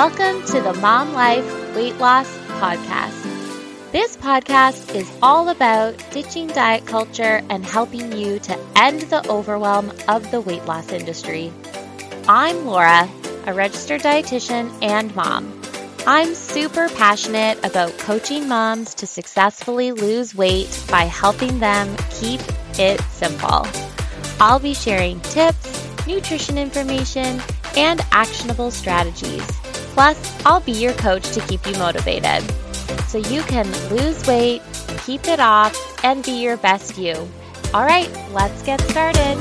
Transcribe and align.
Welcome 0.00 0.42
to 0.46 0.62
the 0.62 0.72
Mom 0.80 1.12
Life 1.12 1.76
Weight 1.76 1.98
Loss 1.98 2.34
Podcast. 2.58 3.92
This 3.92 4.16
podcast 4.16 4.94
is 4.94 5.12
all 5.20 5.50
about 5.50 5.94
ditching 6.10 6.46
diet 6.46 6.86
culture 6.86 7.42
and 7.50 7.66
helping 7.66 8.10
you 8.12 8.38
to 8.38 8.58
end 8.76 9.02
the 9.02 9.28
overwhelm 9.28 9.92
of 10.08 10.30
the 10.30 10.40
weight 10.40 10.64
loss 10.64 10.90
industry. 10.90 11.52
I'm 12.26 12.64
Laura, 12.64 13.10
a 13.44 13.52
registered 13.52 14.00
dietitian 14.00 14.72
and 14.80 15.14
mom. 15.14 15.60
I'm 16.06 16.34
super 16.34 16.88
passionate 16.88 17.62
about 17.62 17.98
coaching 17.98 18.48
moms 18.48 18.94
to 18.94 19.06
successfully 19.06 19.92
lose 19.92 20.34
weight 20.34 20.82
by 20.90 21.02
helping 21.02 21.58
them 21.58 21.94
keep 22.08 22.40
it 22.78 23.02
simple. 23.10 23.66
I'll 24.40 24.60
be 24.60 24.72
sharing 24.72 25.20
tips, 25.20 26.06
nutrition 26.06 26.56
information, 26.56 27.42
and 27.76 28.00
actionable 28.12 28.70
strategies. 28.70 29.59
Plus, 29.94 30.46
I'll 30.46 30.60
be 30.60 30.72
your 30.72 30.94
coach 30.94 31.30
to 31.32 31.40
keep 31.40 31.66
you 31.66 31.76
motivated 31.76 32.42
so 33.08 33.18
you 33.18 33.42
can 33.42 33.70
lose 33.90 34.24
weight, 34.26 34.62
keep 35.04 35.26
it 35.26 35.40
off, 35.40 36.04
and 36.04 36.24
be 36.24 36.40
your 36.40 36.56
best 36.56 36.96
you. 36.96 37.14
All 37.74 37.84
right, 37.84 38.08
let's 38.32 38.62
get 38.62 38.80
started. 38.82 39.36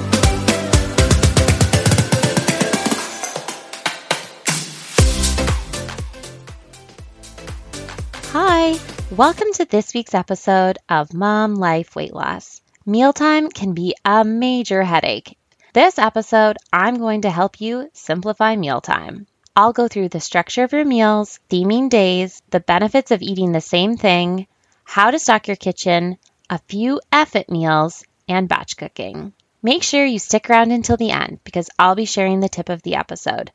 Hi, 8.32 8.80
welcome 9.12 9.52
to 9.54 9.66
this 9.66 9.94
week's 9.94 10.16
episode 10.16 10.78
of 10.90 11.14
Mom 11.14 11.56
Life 11.56 11.96
Weight 11.96 12.14
Loss. 12.14 12.62
Mealtime 12.86 13.50
can 13.50 13.74
be 13.74 13.96
a 14.04 14.24
major 14.24 14.82
headache. 14.82 15.38
This 15.74 16.00
episode, 16.00 16.58
I'm 16.74 16.98
going 16.98 17.22
to 17.22 17.30
help 17.30 17.62
you 17.62 17.90
simplify 17.94 18.56
mealtime. 18.56 19.28
I'll 19.56 19.74
go 19.74 19.88
through 19.88 20.10
the 20.10 20.20
structure 20.20 20.64
of 20.64 20.72
your 20.72 20.86
meals, 20.86 21.40
theming 21.50 21.90
days, 21.90 22.42
the 22.50 22.60
benefits 22.60 23.12
of 23.12 23.22
eating 23.22 23.52
the 23.52 23.62
same 23.62 23.98
thing, 23.98 24.48
how 24.84 25.12
to 25.12 25.20
stock 25.20 25.48
your 25.48 25.58
kitchen, 25.58 26.18
a 26.50 26.60
few 26.68 27.02
effort 27.12 27.50
meals, 27.50 28.04
and 28.28 28.48
batch 28.48 28.78
cooking. 28.78 29.34
Make 29.62 29.84
sure 29.84 30.06
you 30.06 30.20
stick 30.20 30.50
around 30.50 30.72
until 30.72 30.98
the 30.98 31.12
end 31.12 31.40
because 31.44 31.70
I'll 31.78 31.96
be 31.96 32.06
sharing 32.06 32.40
the 32.40 32.50
tip 32.50 32.70
of 32.70 32.82
the 32.84 32.96
episode. 32.96 33.52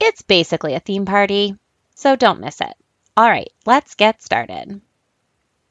It's 0.00 0.22
basically 0.22 0.74
a 0.74 0.80
theme 0.80 1.04
party, 1.04 1.56
so 1.94 2.16
don't 2.16 2.40
miss 2.40 2.60
it. 2.60 2.74
All 3.16 3.28
right, 3.28 3.52
let's 3.64 3.94
get 3.94 4.22
started. 4.22 4.80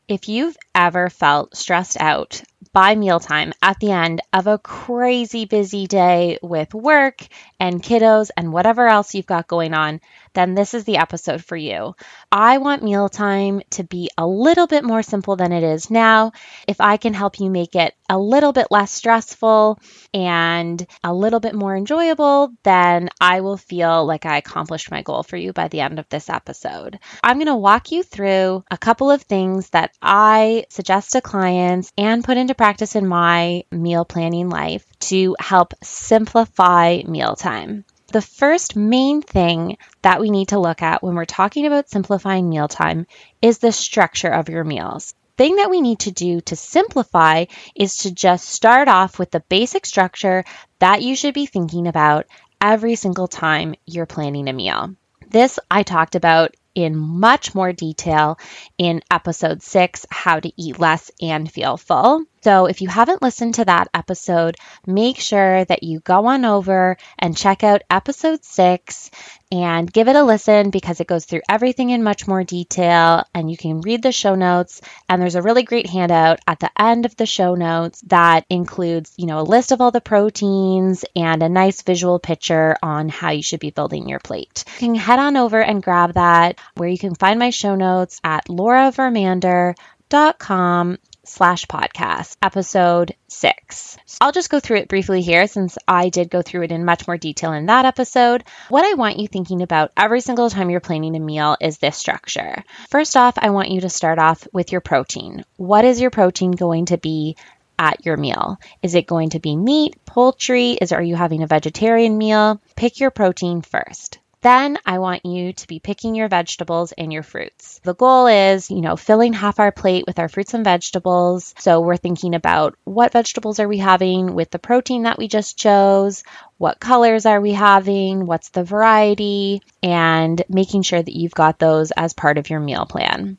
If 0.08 0.30
you've 0.30 0.58
ever 0.74 1.10
felt 1.10 1.58
stressed 1.58 1.98
out 2.00 2.42
by 2.72 2.96
mealtime 2.96 3.54
at 3.62 3.80
the 3.80 3.92
end 3.92 4.22
of 4.32 4.48
a 4.48 4.58
crazy 4.58 5.46
busy 5.46 5.88
day 5.88 6.38
with 6.42 6.74
work 6.74 7.28
and 7.60 7.82
kiddos 7.82 8.30
and 8.38 8.54
whatever 8.54 8.88
else 8.88 9.16
you've 9.16 9.26
got 9.26 9.48
going 9.48 9.74
on, 9.74 10.00
then 10.34 10.56
this 10.56 10.74
is 10.74 10.84
the 10.84 10.98
episode 10.98 11.44
for 11.44 11.56
you. 11.56 11.96
I 12.32 12.58
want 12.58 12.84
mealtime 12.84 13.62
to 13.72 13.84
be 13.84 14.10
a 14.18 14.26
little 14.26 14.68
bit 14.68 14.84
more 14.84 15.04
simple 15.04 15.36
than 15.36 15.52
it 15.52 15.64
is 15.64 15.92
now. 15.92 16.32
If 16.68 16.82
I 16.82 16.98
can 16.98 17.14
help 17.14 17.40
you 17.40 17.50
make 17.50 17.76
it 17.76 17.94
a 18.10 18.18
little 18.18 18.52
bit 18.52 18.68
less 18.72 18.92
stressful 18.92 19.80
and 20.14 20.86
a 21.04 21.14
little 21.14 21.40
bit 21.40 21.56
more 21.56 21.76
enjoyable, 21.76 22.52
then 22.64 23.10
I 23.22 23.42
will 23.42 23.58
feel 23.58 24.06
like 24.06 24.26
I 24.26 24.38
accomplished 24.38 24.92
my 24.92 25.02
goal 25.02 25.24
for 25.24 25.38
you 25.38 25.54
by 25.54 25.68
the 25.68 25.82
end 25.82 26.00
of 26.00 26.10
this 26.10 26.30
episode. 26.30 27.00
I'm 27.24 27.38
going 27.38 27.48
to 27.48 27.56
walk 27.56 27.92
you 27.92 28.04
through 28.04 28.64
a 28.70 28.78
couple 28.78 29.12
of 29.12 29.22
things 29.22 29.70
that 29.70 29.96
I 30.02 30.66
suggest 30.70 31.12
to 31.12 31.22
clients 31.22 31.92
and 31.98 32.24
put 32.24 32.38
into 32.38 32.53
practice 32.54 32.96
in 32.96 33.08
my 33.08 33.64
meal 33.72 34.06
planning 34.06 34.50
life 34.50 34.86
to 35.00 35.36
help 35.40 35.74
simplify 35.84 37.02
mealtime. 37.06 37.86
The 38.08 38.22
first 38.22 38.76
main 38.76 39.22
thing 39.22 39.78
that 40.04 40.20
we 40.22 40.30
need 40.30 40.50
to 40.50 40.60
look 40.60 40.82
at 40.82 41.02
when 41.02 41.16
we're 41.16 41.26
talking 41.26 41.66
about 41.66 41.90
simplifying 41.90 42.50
mealtime 42.50 43.08
is 43.42 43.58
the 43.58 43.72
structure 43.72 44.30
of 44.30 44.50
your 44.50 44.64
meals. 44.64 45.16
Thing 45.36 45.56
that 45.56 45.72
we 45.72 45.82
need 45.82 46.00
to 46.02 46.12
do 46.12 46.40
to 46.42 46.56
simplify 46.56 47.46
is 47.74 47.98
to 47.98 48.14
just 48.14 48.48
start 48.48 48.88
off 48.88 49.18
with 49.18 49.32
the 49.32 49.40
basic 49.40 49.86
structure 49.86 50.44
that 50.78 51.02
you 51.02 51.16
should 51.16 51.34
be 51.34 51.48
thinking 51.48 51.88
about 51.88 52.28
every 52.62 52.96
single 52.96 53.28
time 53.28 53.74
you're 53.86 54.06
planning 54.06 54.48
a 54.48 54.54
meal. 54.54 54.96
This 55.28 55.58
I 55.72 55.82
talked 55.82 56.14
about 56.14 56.56
in 56.76 56.96
much 56.96 57.56
more 57.56 57.74
detail 57.74 58.38
in 58.78 59.02
episode 59.10 59.64
six 59.64 60.06
How 60.12 60.40
to 60.40 60.52
Eat 60.56 60.80
Less 60.80 61.10
and 61.20 61.52
Feel 61.52 61.78
Full. 61.78 62.26
So 62.44 62.66
if 62.66 62.82
you 62.82 62.90
haven't 62.90 63.22
listened 63.22 63.56
to 63.56 63.66
that 63.66 63.88
episode, 63.94 64.58
make 64.86 65.18
sure 65.18 65.64
that 65.64 65.84
you 65.84 66.02
go 66.02 66.26
on 66.26 66.44
over 66.44 66.98
and 67.18 67.38
check 67.38 67.64
out 67.64 67.84
episode 67.90 68.44
six 68.44 69.10
and 69.50 69.90
give 69.92 70.10
it 70.10 70.18
a 70.18 70.24
listen 70.24 70.70
because 70.70 71.00
it 71.00 71.08
goes 71.08 71.24
through 71.24 71.40
everything 71.48 71.92
in 71.92 72.04
much 72.04 72.28
more 72.28 72.44
detail 72.44 73.24
and 73.34 73.50
you 73.50 73.56
can 73.56 73.80
read 73.80 74.04
the 74.04 74.12
show 74.12 74.36
notes 74.36 74.82
and 75.08 75.22
there's 75.22 75.36
a 75.36 75.42
really 75.42 75.64
great 75.64 75.90
handout 75.90 76.42
at 76.46 76.60
the 76.60 76.70
end 76.78 77.06
of 77.06 77.16
the 77.16 77.26
show 77.26 77.56
notes 77.56 78.02
that 78.08 78.46
includes, 78.50 79.14
you 79.16 79.26
know, 79.26 79.40
a 79.40 79.42
list 79.42 79.72
of 79.72 79.80
all 79.80 79.92
the 79.92 80.02
proteins 80.02 81.06
and 81.16 81.42
a 81.44 81.50
nice 81.50 81.82
visual 81.84 82.20
picture 82.20 82.76
on 82.84 83.08
how 83.08 83.30
you 83.30 83.42
should 83.42 83.62
be 83.62 83.70
building 83.70 84.10
your 84.10 84.20
plate. 84.20 84.66
You 84.82 84.88
can 84.88 84.96
head 84.96 85.20
on 85.20 85.38
over 85.38 85.62
and 85.62 85.82
grab 85.82 86.16
that 86.16 86.60
where 86.76 86.90
you 86.90 86.98
can 86.98 87.16
find 87.16 87.40
my 87.40 87.52
show 87.52 87.76
notes 87.76 88.20
at 88.22 88.50
lauravermander.com 88.50 90.98
slash 91.26 91.66
podcast, 91.66 92.38
episode 92.42 93.16
six. 93.28 93.98
I'll 94.20 94.32
just 94.32 94.50
go 94.50 94.60
through 94.60 94.78
it 94.78 94.88
briefly 94.88 95.22
here 95.22 95.48
since 95.48 95.78
I 95.88 96.10
did 96.10 96.30
go 96.30 96.42
through 96.42 96.64
it 96.64 96.72
in 96.72 96.86
much 96.86 97.08
more 97.08 97.18
detail 97.18 97.54
in 97.54 97.68
that 97.68 97.86
episode. 97.86 98.44
What 98.70 98.86
I 98.86 98.96
want 98.96 99.20
you 99.20 99.28
thinking 99.28 99.62
about 99.62 99.92
every 99.96 100.22
single 100.22 100.50
time 100.50 100.70
you're 100.70 100.80
planning 100.80 101.16
a 101.16 101.20
meal 101.20 101.58
is 101.60 101.78
this 101.78 101.98
structure. 101.98 102.64
First 102.90 103.16
off, 103.16 103.36
I 103.38 103.52
want 103.52 103.72
you 103.72 103.82
to 103.82 103.90
start 103.90 104.20
off 104.20 104.48
with 104.54 104.72
your 104.72 104.82
protein. 104.82 105.46
What 105.58 105.86
is 105.86 106.02
your 106.02 106.12
protein 106.12 106.52
going 106.52 106.88
to 106.88 106.98
be? 106.98 107.36
At 107.80 108.06
your 108.06 108.18
meal? 108.18 108.60
Is 108.84 108.94
it 108.94 109.08
going 109.08 109.32
to 109.32 109.40
be 109.40 109.56
meat, 109.56 109.96
poultry? 110.06 110.74
Is 110.74 110.92
are 110.92 111.02
you 111.02 111.16
having 111.16 111.42
a 111.42 111.48
vegetarian 111.48 112.18
meal? 112.18 112.62
Pick 112.76 113.00
your 113.00 113.10
protein 113.10 113.64
first. 113.64 114.20
Then 114.44 114.78
I 114.86 115.00
want 115.00 115.26
you 115.26 115.54
to 115.54 115.68
be 115.68 115.80
picking 115.80 116.16
your 116.16 116.28
vegetables 116.28 116.92
and 116.92 117.14
your 117.14 117.24
fruits. 117.24 117.80
The 117.84 117.96
goal 117.96 118.28
is, 118.28 118.70
you 118.70 118.82
know, 118.82 118.98
filling 118.98 119.32
half 119.32 119.58
our 119.58 119.72
plate 119.72 120.04
with 120.06 120.20
our 120.20 120.28
fruits 120.28 120.54
and 120.54 120.66
vegetables. 120.66 121.56
So 121.60 121.80
we're 121.80 121.96
thinking 121.96 122.36
about 122.36 122.76
what 122.84 123.14
vegetables 123.14 123.62
are 123.62 123.70
we 123.70 123.78
having 123.78 124.36
with 124.36 124.52
the 124.52 124.60
protein 124.60 125.04
that 125.04 125.18
we 125.18 125.30
just 125.30 125.58
chose? 125.58 126.26
What 126.58 126.82
colors 126.82 127.26
are 127.26 127.40
we 127.40 127.54
having? 127.54 128.26
What's 128.26 128.50
the 128.50 128.66
variety? 128.66 129.62
And 129.82 130.44
making 130.50 130.82
sure 130.82 131.02
that 131.02 131.18
you've 131.18 131.34
got 131.34 131.58
those 131.58 131.92
as 131.92 132.12
part 132.12 132.38
of 132.38 132.50
your 132.50 132.60
meal 132.60 132.86
plan. 132.86 133.38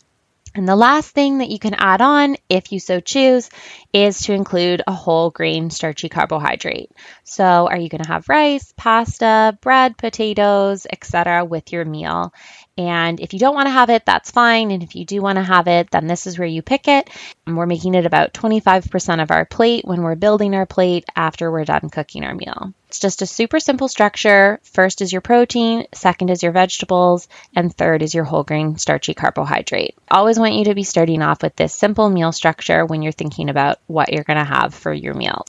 And 0.56 0.69
the 0.69 0.76
last 0.76 1.10
thing 1.10 1.38
that 1.38 1.50
you 1.50 1.59
can 1.59 1.75
add 1.75 2.00
on, 2.00 2.37
if 2.48 2.70
you 2.70 2.78
so 2.78 3.00
choose, 3.00 3.50
is 3.92 4.20
to 4.22 4.32
include 4.32 4.82
a 4.87 4.92
whole 4.92 5.31
grain 5.31 5.69
starchy 5.70 6.09
carbohydrate. 6.09 6.92
So, 7.25 7.66
are 7.69 7.76
you 7.76 7.88
going 7.88 8.04
to 8.04 8.12
have 8.12 8.28
rice, 8.28 8.72
pasta, 8.76 9.59
bread, 9.60 9.98
potatoes, 9.98 10.87
etc. 10.91 11.44
with 11.44 11.72
your 11.72 11.84
meal? 11.84 12.32
And 12.78 13.19
if 13.19 13.32
you 13.32 13.41
don't 13.41 13.56
want 13.56 13.66
to 13.66 13.72
have 13.72 13.91
it, 13.91 14.06
that's 14.06 14.31
fine. 14.31 14.70
And 14.70 14.84
if 14.84 14.94
you 14.94 15.04
do 15.04 15.20
want 15.20 15.37
to 15.37 15.43
have 15.43 15.66
it, 15.66 15.91
then 15.91 16.06
this 16.06 16.26
is 16.28 16.38
where 16.38 16.47
you 16.47 16.62
pick 16.62 16.87
it. 16.87 17.10
And 17.47 17.56
we're 17.56 17.66
making 17.66 17.94
it 17.94 18.06
about 18.06 18.32
25% 18.32 19.22
of 19.22 19.32
our 19.32 19.44
plate 19.44 19.84
when 19.84 20.03
we're 20.03 20.14
building 20.14 20.54
our 20.54 20.66
plate 20.66 21.04
after 21.16 21.50
we're 21.50 21.64
done 21.64 21.91
cooking 21.91 22.25
our 22.25 22.34
meal. 22.34 22.72
It's 22.94 23.00
just 23.00 23.22
a 23.22 23.27
super 23.27 23.59
simple 23.59 23.88
structure. 23.88 24.60
First 24.62 25.03
is 25.03 25.10
your 25.10 25.21
protein, 25.21 25.88
second 25.93 26.31
is 26.31 26.44
your 26.44 26.53
vegetables, 26.53 27.27
and 27.56 27.75
third 27.75 28.03
is 28.03 28.15
your 28.15 28.22
whole 28.22 28.44
grain 28.44 28.78
starchy 28.78 29.15
carbohydrate. 29.15 29.97
Always 30.09 30.38
want 30.38 30.55
you 30.55 30.66
to 30.66 30.77
be 30.77 30.84
starting 30.84 31.21
off 31.21 31.43
with 31.43 31.56
this 31.56 31.75
simple 31.75 32.09
meal 32.09 32.31
structure 32.31 32.87
when 32.87 33.03
you're 33.03 33.10
thinking 33.10 33.50
about 33.50 33.81
what 33.88 34.12
you're 34.12 34.22
going 34.22 34.38
to 34.38 34.44
have 34.44 34.77
for 34.77 34.93
your 34.93 35.15
meal. 35.15 35.44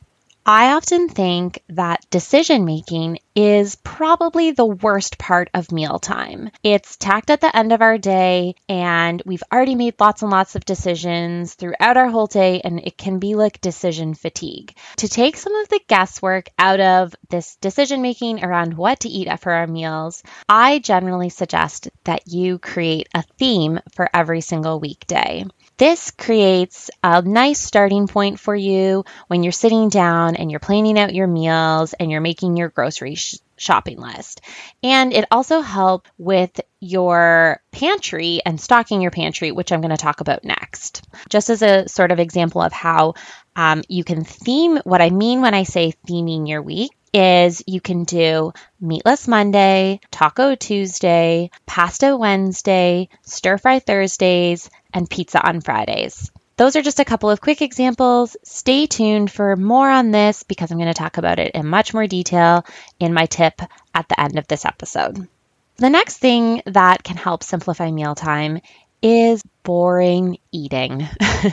I 0.48 0.74
often 0.74 1.10
think 1.10 1.64
that 1.70 2.06
decision 2.12 2.66
making 2.66 3.18
is 3.34 3.78
probably 3.78 4.52
the 4.52 4.64
worst 4.66 5.18
part 5.18 5.50
of 5.56 5.72
mealtime. 5.72 6.52
It's 6.62 6.98
tacked 6.98 7.32
at 7.32 7.42
the 7.42 7.56
end 7.56 7.74
of 7.74 7.82
our 7.82 7.98
day, 7.98 8.54
and 8.70 9.24
we've 9.26 9.42
already 9.52 9.74
made 9.74 10.00
lots 10.00 10.22
and 10.22 10.30
lots 10.30 10.56
of 10.56 10.64
decisions 10.64 11.56
throughout 11.56 11.98
our 11.98 12.10
whole 12.12 12.28
day, 12.28 12.62
and 12.64 12.80
it 12.80 12.96
can 12.96 13.18
be 13.18 13.34
like 13.34 13.60
decision 13.60 14.14
fatigue. 14.14 14.76
To 14.98 15.10
take 15.10 15.36
some 15.36 15.56
of 15.56 15.70
the 15.70 15.82
guesswork 15.88 16.50
out 16.60 16.80
of 16.80 17.16
this 17.30 17.56
decision 17.56 18.04
making 18.04 18.44
around 18.44 18.76
what 18.76 19.00
to 19.00 19.10
eat 19.10 19.28
for 19.40 19.52
our 19.52 19.66
meals, 19.66 20.22
I 20.48 20.78
generally 20.78 21.30
suggest 21.30 21.90
that 22.04 22.28
you 22.28 22.60
create 22.60 23.10
a 23.16 23.24
theme 23.40 23.80
for 23.96 24.08
every 24.14 24.42
single 24.42 24.80
weekday. 24.80 25.46
This 25.78 26.12
creates 26.12 26.90
a 27.04 27.22
nice 27.22 27.60
starting 27.60 28.08
point 28.08 28.40
for 28.40 28.56
you 28.56 29.04
when 29.28 29.44
you're 29.44 29.52
sitting 29.52 29.90
down 29.90 30.38
and 30.38 30.50
you're 30.50 30.62
planning 30.62 30.98
out 30.98 31.14
your 31.14 31.28
meals 31.28 31.94
and 31.94 32.10
you're 32.10 32.22
making 32.22 32.56
your 32.56 32.70
grocery 32.70 33.16
sh- 33.16 33.40
shopping 33.58 34.00
list. 34.00 34.40
And 34.84 35.12
it 35.12 35.26
also 35.32 35.60
helps 35.60 36.10
with 36.18 36.62
your 36.80 37.62
pantry 37.72 38.40
and 38.46 38.60
stocking 38.60 39.02
your 39.02 39.12
pantry, 39.12 39.52
which 39.52 39.74
I'm 39.74 39.82
going 39.82 39.92
to 39.92 39.98
talk 39.98 40.22
about 40.22 40.46
next. 40.46 41.04
Just 41.28 41.50
as 41.50 41.62
a 41.62 41.90
sort 41.90 42.12
of 42.12 42.20
example 42.20 42.62
of 42.62 42.72
how 42.72 43.16
um, 43.58 43.84
you 43.90 44.06
can 44.06 44.24
theme 44.24 44.78
what 44.86 45.02
I 45.02 45.10
mean 45.10 45.42
when 45.42 45.54
I 45.54 45.64
say 45.64 45.94
theming 46.08 46.48
your 46.48 46.62
week 46.62 46.92
is 47.14 47.64
you 47.66 47.80
can 47.80 48.04
do 48.04 48.52
meatless 48.82 49.26
Monday, 49.26 50.02
taco 50.12 50.56
Tuesday, 50.56 51.50
pasta 51.66 52.18
Wednesday, 52.18 53.08
stir 53.22 53.58
fry 53.58 53.80
Thursdays, 53.80 54.70
and 54.96 55.08
pizza 55.10 55.46
on 55.46 55.62
Fridays. 55.62 56.32
Those 56.58 56.78
are 56.78 56.82
just 56.82 57.02
a 57.02 57.06
couple 57.06 57.30
of 57.30 57.42
quick 57.42 57.62
examples. 57.62 58.38
Stay 58.44 58.88
tuned 58.88 59.30
for 59.30 59.58
more 59.58 59.90
on 59.90 60.12
this 60.12 60.44
because 60.44 60.72
I'm 60.72 60.78
going 60.78 60.88
to 60.88 60.94
talk 60.94 61.18
about 61.18 61.38
it 61.38 61.52
in 61.54 61.68
much 61.68 61.94
more 61.94 62.08
detail 62.08 62.66
in 63.00 63.14
my 63.14 63.26
tip 63.26 63.62
at 63.94 64.08
the 64.08 64.20
end 64.20 64.40
of 64.40 64.48
this 64.48 64.64
episode. 64.64 65.28
The 65.76 65.90
next 65.90 66.18
thing 66.18 66.62
that 66.68 67.04
can 67.04 67.18
help 67.18 67.44
simplify 67.44 67.92
mealtime 67.92 68.62
is 69.02 69.44
boring 69.64 70.38
eating. 70.54 71.06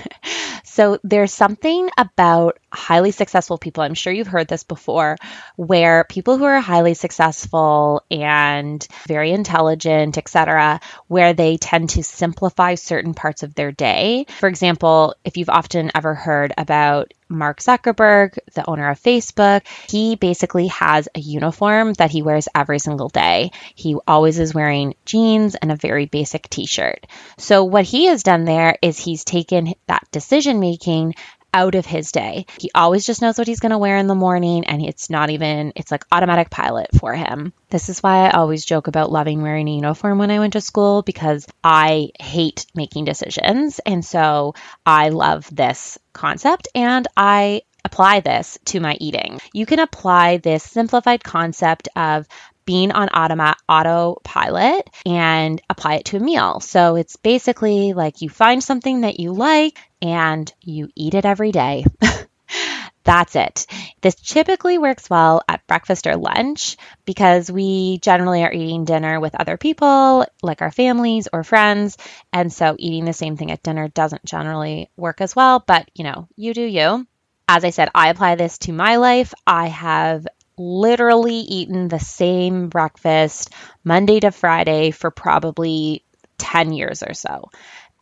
so 0.65 0.99
there's 1.03 1.35
something 1.35 1.91
about 1.99 2.59
highly 2.73 3.11
successful 3.11 3.59
people. 3.59 3.83
I'm 3.83 3.95
sure 3.95 4.13
you've 4.13 4.27
heard 4.27 4.49
this 4.49 4.65
before, 4.65 5.17
where 5.57 6.05
people 6.05 6.39
who 6.39 6.45
are 6.45 6.61
highly 6.61 6.95
successful 6.95 8.03
and 8.11 8.87
very 9.07 9.33
intelligent, 9.33 10.19
etc., 10.19 10.81
where 11.09 11.35
they 11.35 11.57
tend 11.57 11.91
to 11.91 12.03
simplify 12.03 12.75
certain 12.75 13.15
parts 13.15 13.43
of 13.43 13.55
their 13.55 13.73
day. 13.73 14.27
For 14.41 14.49
example, 14.49 15.15
if 15.25 15.37
you've 15.37 15.51
often 15.51 15.91
ever 15.95 16.15
heard 16.15 16.53
about 16.57 17.13
Mark 17.29 17.61
Zuckerberg, 17.61 18.39
the 18.55 18.69
owner 18.69 18.91
of 18.91 19.01
Facebook, 19.01 19.63
he 19.89 20.17
basically 20.17 20.67
has 20.69 21.09
a 21.15 21.21
uniform 21.21 21.95
that 21.95 22.11
he 22.11 22.23
wears 22.23 22.49
every 22.55 22.79
single 22.79 23.09
day. 23.09 23.51
He 23.75 23.97
always 24.07 24.39
is 24.39 24.55
wearing 24.55 24.95
jeans 25.05 25.55
and 25.55 25.73
a 25.73 25.77
very 25.77 26.07
basic 26.07 26.49
t 26.49 26.67
shirt. 26.67 27.07
So, 27.39 27.65
what 27.65 27.85
he 27.85 28.07
has 28.07 28.23
done 28.23 28.45
there 28.45 28.77
is 28.83 28.99
he's 28.99 29.25
taken 29.25 29.75
that 29.87 30.07
decision 30.13 30.61
making 30.61 31.15
out 31.55 31.75
of 31.75 31.87
his 31.87 32.13
day. 32.13 32.47
He 32.59 32.71
always 32.75 33.07
just 33.07 33.23
knows 33.23 33.39
what 33.39 33.47
he's 33.47 33.61
going 33.61 33.71
to 33.71 33.79
wear 33.79 33.97
in 33.97 34.07
the 34.07 34.15
morning 34.15 34.65
and 34.67 34.85
it's 34.85 35.11
not 35.11 35.31
even, 35.31 35.73
it's 35.77 35.91
like 35.91 36.05
automatic 36.11 36.51
pilot 36.51 36.89
for 36.99 37.15
him. 37.15 37.53
This 37.71 37.89
is 37.89 38.03
why 38.03 38.27
I 38.27 38.31
always 38.31 38.65
joke 38.65 38.87
about 38.87 39.13
loving 39.13 39.43
wearing 39.43 39.69
a 39.69 39.75
uniform 39.75 40.19
when 40.19 40.31
I 40.31 40.39
went 40.39 40.55
to 40.55 40.61
school 40.61 41.03
because 41.03 41.47
I 41.63 42.11
hate 42.21 42.67
making 42.75 43.05
decisions. 43.05 43.79
And 43.81 44.05
so 44.05 44.55
I 44.85 45.11
love 45.11 45.49
this 45.55 45.99
concept 46.13 46.69
and 46.75 47.07
I 47.17 47.63
apply 47.85 48.21
this 48.21 48.59
to 48.67 48.81
my 48.81 48.97
eating. 49.01 49.41
You 49.53 49.67
can 49.67 49.81
apply 49.81 50.37
this 50.37 50.63
simplified 50.63 51.25
concept 51.25 51.89
of 51.97 52.27
being 52.65 52.93
on 52.93 53.09
automa- 53.09 53.57
autopilot 53.69 54.89
and 55.07 55.61
apply 55.69 55.95
it 55.95 56.07
to 56.07 56.17
a 56.17 56.21
meal. 56.21 56.61
So 56.61 56.97
it's 56.97 57.17
basically 57.17 57.93
like 57.93 58.23
you 58.23 58.29
find 58.29 58.63
something 58.63 59.03
that 59.03 59.21
you 59.21 59.33
like 59.33 59.79
and 60.01 60.53
you 60.61 60.89
eat 60.95 61.15
it 61.15 61.25
every 61.25 61.53
day. 61.53 61.85
That's 63.05 63.35
it. 63.35 63.67
This 64.01 64.15
typically 64.15 64.79
works 64.79 65.11
well 65.11 65.43
at 65.49 65.67
breakfast 65.67 66.07
or 66.07 66.17
lunch 66.17 66.77
because 67.05 67.51
we 67.51 67.99
generally 67.99 68.45
are 68.45 68.53
eating 68.53 68.85
dinner 68.85 69.19
with 69.19 69.35
other 69.35 69.57
people, 69.57 70.25
like 70.43 70.63
our 70.63 70.71
families 70.71 71.29
or 71.33 71.43
friends. 71.43 71.97
And 72.33 72.53
so 72.53 72.77
eating 72.79 73.05
the 73.05 73.13
same 73.13 73.37
thing 73.37 73.51
at 73.51 73.63
dinner 73.63 73.89
doesn't 73.89 74.25
generally 74.25 74.89
work 74.97 75.21
as 75.21 75.35
well, 75.35 75.65
but 75.67 75.91
you 75.95 76.05
know, 76.05 76.29
you 76.37 76.55
do 76.55 76.63
you. 76.63 77.07
As 77.49 77.65
I 77.65 77.71
said, 77.71 77.91
I 77.95 78.09
apply 78.09 78.37
this 78.37 78.59
to 78.59 78.73
my 78.73 78.97
life. 78.97 79.35
I 79.47 79.67
have 79.67 80.27
literally 80.63 81.37
eaten 81.37 81.89
the 81.89 81.99
same 81.99 82.69
breakfast 82.69 83.51
Monday 83.85 84.21
to 84.21 84.31
Friday 84.31 84.91
for 84.91 85.11
probably 85.11 86.05
10 86.39 86.73
years 86.73 87.03
or 87.03 87.15
so. 87.15 87.51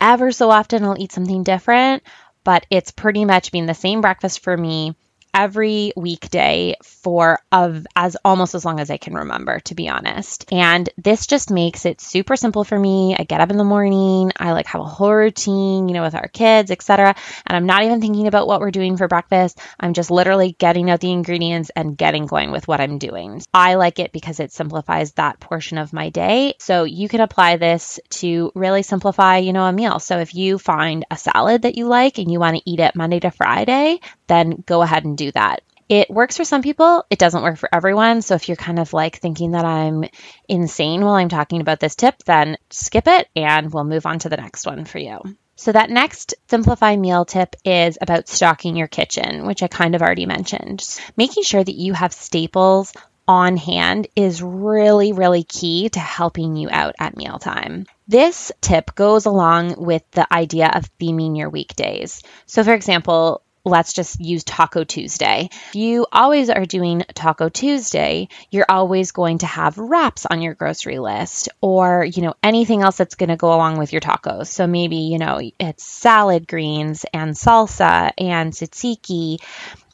Ever 0.01 0.33
so 0.33 0.51
often, 0.51 0.85
I'll 0.85 1.01
eat 1.01 1.13
something 1.13 1.43
different, 1.43 2.03
but 2.45 2.67
it's 2.71 2.91
pretty 2.91 3.25
much 3.25 3.53
been 3.53 3.67
the 3.67 3.75
same 3.75 4.01
breakfast 4.01 4.43
for 4.43 4.57
me 4.57 4.95
every 5.35 5.93
weekday 5.97 6.75
for 6.83 7.41
of 7.53 7.87
as 7.97 8.17
almost 8.25 8.55
as 8.55 8.65
long 8.65 8.81
as 8.81 8.91
I 8.91 8.97
can 8.97 9.15
remember 9.15 9.61
to 9.61 9.75
be 9.75 9.89
honest. 9.89 10.47
And 10.53 10.89
this 10.97 11.27
just 11.27 11.51
makes 11.51 11.85
it 11.85 12.01
super 12.01 12.37
simple 12.37 12.65
for 12.65 12.79
me. 12.79 13.17
I 13.19 13.25
get 13.25 13.41
up 13.41 13.51
in 13.51 13.57
the 13.57 13.65
morning, 13.65 14.33
I 14.37 14.53
like 14.53 14.67
have 14.67 14.81
a 14.81 14.85
whole 14.85 15.13
routine, 15.13 15.89
you 15.89 15.95
know, 15.95 16.03
with 16.03 16.15
our 16.15 16.29
kids, 16.29 16.71
etc. 16.71 17.15
And 17.47 17.57
I'm 17.57 17.67
not 17.67 17.85
even 17.85 18.01
thinking 18.01 18.27
about 18.27 18.47
what 18.47 18.61
we're 18.61 18.71
doing 18.71 18.97
for 18.97 19.09
breakfast. 19.09 19.59
I'm 19.79 19.95
just 19.95 20.11
literally 20.11 20.53
getting 20.53 20.91
out 20.91 21.01
the 21.01 21.11
ingredients 21.13 21.71
and 21.75 21.97
getting 21.97 22.27
going 22.27 22.51
with 22.51 22.69
what 22.69 22.81
I'm 22.81 22.99
doing. 22.99 23.43
I 23.53 23.75
like 23.75 23.99
it 23.99 24.13
because 24.13 24.41
it 24.41 24.53
simplifies 24.53 25.13
that 25.13 25.41
portion 25.41 25.79
of 25.79 25.93
my 25.93 26.11
day. 26.11 26.55
So 26.59 26.85
you 26.85 27.09
can 27.09 27.21
apply 27.21 27.57
this 27.57 28.01
to 28.11 28.53
really 28.55 28.83
simplify, 28.83 29.39
you 29.39 29.53
know, 29.53 29.65
a 29.65 29.73
meal. 29.73 29.99
So 29.99 30.19
if 30.19 30.35
you 30.35 30.59
find 30.59 31.05
a 31.11 31.17
salad 31.17 31.63
that 31.63 31.77
you 31.77 31.87
like 31.87 32.19
and 32.19 32.31
you 32.31 32.41
want 32.41 32.57
to 32.57 32.71
eat 32.71 32.81
it 32.81 32.97
Monday 32.97 33.21
to 33.21 33.31
Friday, 33.31 34.01
then 34.27 34.63
go 34.67 34.83
ahead 34.83 35.05
and 35.05 35.19
do 35.25 35.31
that. 35.33 35.63
It 35.89 36.09
works 36.09 36.37
for 36.37 36.45
some 36.45 36.63
people, 36.63 37.05
it 37.11 37.19
doesn't 37.19 37.43
work 37.43 37.59
for 37.59 37.69
everyone. 37.75 38.23
So 38.23 38.37
if 38.37 38.49
you're 38.49 38.57
kind 38.57 38.79
of 38.79 38.93
like 38.93 39.19
thinking 39.19 39.53
that 39.53 39.65
I'm 39.65 40.05
insane 40.49 41.05
while 41.05 41.15
I'm 41.15 41.29
talking 41.29 41.61
about 41.61 41.81
this 41.81 41.97
tip, 41.97 42.23
then 42.25 42.57
skip 42.71 43.09
it 43.09 43.29
and 43.35 43.73
we'll 43.73 43.85
move 43.85 44.07
on 44.07 44.21
to 44.21 44.29
the 44.29 44.37
next 44.37 44.67
one 44.67 44.85
for 44.85 44.99
you. 44.99 45.19
So, 45.57 45.73
that 45.73 45.91
next 45.91 46.33
simplify 46.49 46.97
meal 46.97 47.27
tip 47.27 47.55
is 47.67 47.99
about 48.01 48.29
stocking 48.29 48.77
your 48.77 48.87
kitchen, 48.87 49.47
which 49.47 49.63
I 49.63 49.69
kind 49.69 49.95
of 49.95 50.01
already 50.01 50.25
mentioned. 50.25 50.83
Making 51.19 51.43
sure 51.43 51.63
that 51.63 51.75
you 51.75 51.93
have 51.93 52.15
staples 52.15 52.95
on 53.29 53.59
hand 53.59 54.07
is 54.17 54.43
really, 54.43 55.13
really 55.13 55.43
key 55.45 55.91
to 55.91 56.01
helping 56.01 56.57
you 56.57 56.69
out 56.71 56.95
at 56.99 57.17
mealtime. 57.17 57.85
This 58.09 58.51
tip 58.63 58.95
goes 58.95 59.27
along 59.27 59.75
with 59.77 60.03
the 60.13 60.33
idea 60.33 60.71
of 60.75 60.91
theming 60.99 61.37
your 61.37 61.51
weekdays. 61.51 62.23
So, 62.47 62.65
for 62.65 62.73
example, 62.73 63.43
let's 63.65 63.93
just 63.93 64.21
use 64.21 64.45
Taco 64.45 64.85
Tuesday. 64.85 65.49
If 65.53 65.75
you 65.75 66.07
always 66.11 66.51
are 66.51 66.65
doing 66.65 67.03
Taco 67.15 67.49
Tuesday, 67.49 68.29
you're 68.51 68.67
always 68.69 69.13
going 69.13 69.39
to 69.39 69.47
have 69.47 69.79
wraps 69.79 70.27
on 70.27 70.43
your 70.43 70.55
grocery 70.55 70.99
list 70.99 71.49
or, 71.61 72.05
you 72.05 72.23
know, 72.23 72.35
anything 72.43 72.83
else 72.83 72.97
that's 72.97 73.15
going 73.15 73.29
to 73.29 73.37
go 73.37 73.53
along 73.53 73.79
with 73.79 73.93
your 73.93 74.01
tacos. 74.01 74.47
So 74.47 74.67
maybe, 74.67 74.97
you 74.97 75.19
know, 75.19 75.41
it's 75.59 75.85
salad 75.85 76.49
greens 76.49 77.05
and 77.13 77.33
salsa 77.33 78.13
and 78.19 78.53
tzatziki 78.53 79.39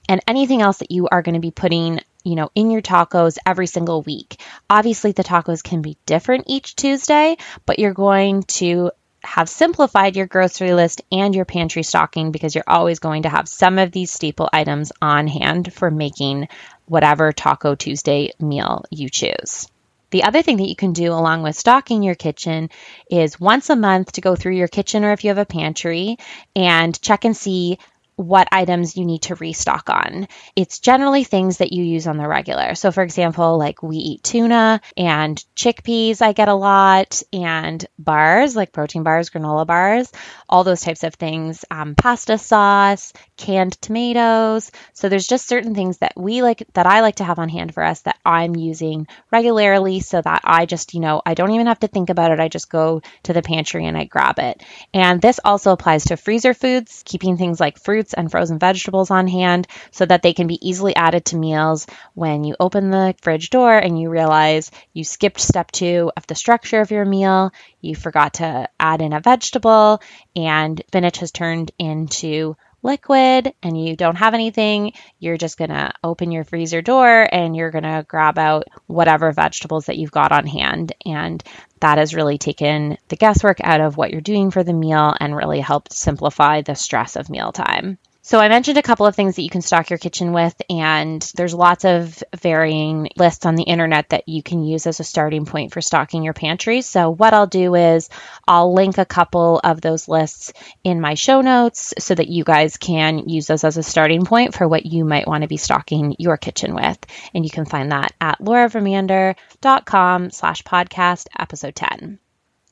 and 0.09 0.21
anything 0.29 0.63
else 0.63 0.79
that 0.79 0.93
you 0.93 1.09
are 1.09 1.23
going 1.23 1.35
to 1.35 1.41
be 1.41 1.51
putting 1.51 2.01
you 2.27 2.35
know, 2.35 2.51
in 2.57 2.73
your 2.73 2.83
tacos 2.83 3.39
every 3.47 3.69
single 3.69 4.03
week. 4.03 4.41
Obviously, 4.69 5.13
the 5.13 5.23
tacos 5.23 5.63
can 5.63 5.81
be 5.81 5.97
different 6.07 6.47
each 6.49 6.75
Tuesday, 6.75 7.37
but 7.67 7.79
you're 7.79 7.95
going 7.95 8.43
to 8.43 8.91
have 9.27 9.49
simplified 9.49 10.17
your 10.17 10.27
grocery 10.27 10.73
list 10.73 11.03
and 11.13 11.35
your 11.35 11.45
pantry 11.45 11.83
stocking 11.83 12.31
because 12.31 12.55
you're 12.55 12.65
always 12.67 13.01
going 13.01 13.25
to 13.25 13.29
have 13.29 13.49
some 13.49 13.79
of 13.79 13.93
these 13.93 14.13
staple 14.13 14.49
items 14.53 14.93
on 15.03 15.27
hand 15.27 15.73
for 15.73 15.91
making 15.91 16.49
whatever 16.87 17.33
Taco 17.33 17.75
Tuesday 17.75 18.31
meal 18.39 18.85
you 18.91 19.09
choose. 19.11 19.69
The 20.11 20.23
other 20.23 20.43
thing 20.43 20.59
that 20.59 20.69
you 20.69 20.77
can 20.77 20.93
do 20.93 21.13
along 21.13 21.43
with 21.43 21.57
stocking 21.57 22.03
your 22.03 22.15
kitchen 22.15 22.71
is 23.11 23.41
once 23.41 23.69
a 23.69 23.77
month 23.77 24.13
to 24.13 24.21
go 24.21 24.37
through 24.37 24.55
your 24.55 24.69
kitchen 24.69 25.05
or 25.05 25.13
if 25.13 25.25
you 25.25 25.31
have 25.31 25.39
a 25.39 25.45
pantry 25.45 26.17
and 26.55 26.99
check 27.03 27.25
and 27.25 27.37
see 27.37 27.79
what 28.17 28.49
items 28.51 28.97
you 28.97 29.05
need 29.05 29.23
to 29.23 29.35
restock 29.35 29.91
on. 29.91 30.27
It's 30.57 30.79
generally 30.79 31.25
things 31.25 31.59
that 31.59 31.73
you 31.73 31.85
use 31.85 32.07
on 32.07 32.17
the 32.17 32.27
regular. 32.27 32.75
So, 32.75 32.91
for 32.91 33.03
example, 33.03 33.59
like 33.59 33.83
we 33.83 33.97
eat 33.99 34.23
tuna 34.23 34.81
and 34.97 35.43
chickpeas, 35.55 36.23
I 36.23 36.33
get 36.33 36.49
a 36.49 36.55
lot, 36.55 37.23
and 37.33 37.85
bars 37.99 38.57
like 38.57 38.73
protein 38.73 39.03
bars, 39.03 39.29
granola 39.29 39.67
bars, 39.67 40.11
all 40.49 40.65
those 40.65 40.81
types 40.81 41.05
of 41.05 41.15
things, 41.15 41.65
um, 41.71 41.95
pasta 41.95 42.39
sauce, 42.39 43.13
canned 43.37 43.81
tomatoes. 43.83 44.71
So, 44.95 45.11
there's 45.11 45.27
just 45.27 45.47
certain 45.47 45.75
things 45.75 45.99
that 45.99 46.15
we 46.17 46.43
like 46.43 46.67
that 46.73 46.87
I 46.87 47.03
like 47.03 47.17
to 47.17 47.25
have 47.25 47.39
on 47.39 47.51
hand 47.51 47.75
for 47.75 47.83
us 47.83 48.01
that 48.03 48.19
I'm 48.25 48.57
using 48.57 49.09
regularly 49.31 50.01
so 50.01 50.23
that 50.23 50.41
I 50.45 50.65
just, 50.65 50.95
you 50.95 51.01
know, 51.01 51.21
I 51.27 51.35
don't 51.35 51.53
even 51.53 51.67
have 51.67 51.81
to 51.81 51.89
think 51.89 52.09
about 52.09 52.33
it. 52.33 52.41
I 52.41 52.49
just 52.49 52.71
go 52.71 53.03
to 53.25 53.35
the 53.35 53.43
pantry 53.43 53.85
and 53.85 53.97
I 53.97 54.05
grab 54.05 54.39
it. 54.39 54.63
And 54.95 55.21
this 55.21 55.39
also 55.45 55.73
applies 55.73 56.05
to 56.05 56.17
freezer 56.17 56.55
foods, 56.55 57.03
keeping 57.05 57.37
things 57.37 57.61
like 57.61 57.79
fruits 57.79 58.06
fruits 58.07 58.15
and 58.15 58.31
frozen 58.31 58.59
vegetables 58.59 59.11
on 59.11 59.27
hand 59.29 59.67
so 59.91 60.07
that 60.07 60.23
they 60.23 60.33
can 60.33 60.47
be 60.47 60.59
easily 60.67 60.95
added 60.95 61.25
to 61.25 61.37
meals 61.37 61.87
when 62.15 62.45
you 62.45 62.55
open 62.61 62.91
the 62.91 63.15
fridge 63.23 63.51
door 63.51 63.77
and 63.77 64.01
you 64.01 64.09
realize 64.11 64.71
you 64.93 65.05
skipped 65.05 65.41
step 65.41 65.73
two 65.73 66.11
of 66.17 66.27
the 66.27 66.35
structure 66.35 66.81
of 66.81 66.91
your 66.91 67.05
meal, 67.05 67.51
you 67.81 67.95
forgot 67.95 68.35
to 68.35 68.69
add 68.79 69.03
in 69.03 69.13
a 69.13 69.21
vegetable, 69.21 70.01
and 70.35 70.83
spinach 70.89 71.19
has 71.19 71.33
turned 71.33 71.73
into 71.79 72.57
liquid 72.83 73.53
and 73.63 73.77
you 73.77 73.97
don't 73.97 74.17
have 74.17 74.35
anything, 74.35 74.93
you're 75.19 75.37
just 75.37 75.59
going 75.59 75.71
to 75.71 75.93
open 76.05 76.31
your 76.31 76.45
freezer 76.45 76.81
door 76.81 77.27
and 77.31 77.57
you're 77.57 77.73
going 77.73 77.83
to 77.85 78.05
grab 78.07 78.39
out 78.39 78.69
whatever 78.87 79.33
vegetables 79.33 79.87
that 79.87 79.97
you've 79.97 80.13
got 80.13 80.31
on 80.31 80.47
hand. 80.47 80.93
And 81.05 81.43
that 81.81 81.99
has 81.99 82.15
really 82.15 82.39
taken 82.39 82.97
the 83.09 83.17
guesswork 83.17 83.59
out 83.63 83.81
of 83.81 83.97
what 83.97 84.11
you're 84.11 84.21
doing 84.21 84.51
for 84.51 84.65
the 84.65 84.73
meal 84.73 85.15
and 85.19 85.37
really 85.37 85.61
helped 85.61 85.93
simplify 85.93 86.63
the 86.63 86.75
stress 86.75 87.17
of 87.17 87.31
mealtime. 87.31 87.99
So, 88.27 88.41
I 88.41 88.49
mentioned 88.49 88.77
a 88.77 88.83
couple 88.83 89.07
of 89.07 89.15
things 89.15 89.37
that 89.37 89.43
you 89.43 89.49
can 89.49 89.63
stock 89.63 89.89
your 89.89 90.01
kitchen 90.01 90.33
with, 90.33 90.61
and 90.69 91.23
there's 91.37 91.55
lots 91.55 91.85
of 91.85 92.25
varying 92.37 93.09
lists 93.17 93.47
on 93.47 93.55
the 93.55 93.63
internet 93.63 94.09
that 94.09 94.29
you 94.29 94.43
can 94.43 94.65
use 94.65 94.89
as 94.89 94.99
a 94.99 95.05
starting 95.05 95.47
point 95.47 95.73
for 95.73 95.81
stocking 95.81 96.25
your 96.25 96.33
pantry. 96.33 96.83
So, 96.83 97.09
what 97.09 97.35
I'll 97.35 97.47
do 97.47 97.77
is 97.77 98.11
I'll 98.49 98.75
link 98.75 98.99
a 98.99 99.05
couple 99.05 99.61
of 99.63 99.81
those 99.81 100.09
lists 100.09 100.53
in 100.83 101.01
my 101.01 101.15
show 101.15 101.41
notes 101.41 101.95
so 102.01 102.17
that 102.17 102.27
you 102.27 102.43
guys 102.43 102.79
can 102.79 103.29
use 103.29 103.47
those 103.47 103.63
as 103.63 103.77
a 103.77 103.85
starting 103.85 104.25
point 104.25 104.55
for 104.55 104.67
what 104.67 104.85
you 104.85 105.05
might 105.05 105.29
want 105.29 105.43
to 105.43 105.49
be 105.49 105.57
stocking 105.57 106.17
your 106.19 106.37
kitchen 106.37 106.75
with. 106.75 106.99
And 107.33 107.45
you 107.45 107.51
can 107.53 107.65
find 107.65 107.93
that 107.93 108.13
at 108.21 108.41
lauravermander.com 108.41 110.31
slash 110.31 110.65
podcast 110.65 111.29
episode 111.39 111.77
10. 111.77 112.19